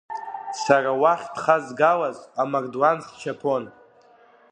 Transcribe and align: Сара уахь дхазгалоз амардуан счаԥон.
Сара 0.61 0.91
уахь 1.01 1.25
дхазгалоз 1.35 2.19
амардуан 2.41 2.97
счаԥон. 3.15 3.63